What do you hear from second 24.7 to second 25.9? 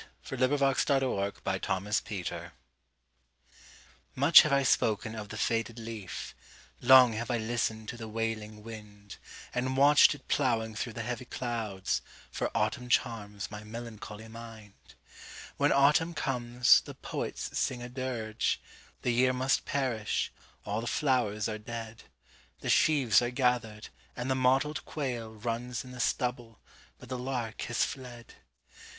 quailRuns